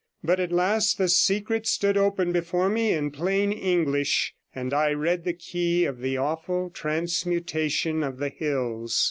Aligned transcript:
But 0.23 0.39
at 0.39 0.51
last 0.51 0.97
the 0.97 1.07
secret 1.07 1.67
stood 1.67 1.95
open 1.95 2.31
before 2.31 2.69
me 2.69 2.91
in 2.91 3.11
plain 3.11 3.51
English, 3.51 4.33
and 4.55 4.73
I 4.73 4.93
read 4.93 5.25
the 5.25 5.33
key 5.33 5.85
of 5.85 5.99
the 5.99 6.17
awful 6.17 6.71
transmutation 6.71 8.01
of 8.01 8.17
the 8.17 8.29
hills. 8.29 8.99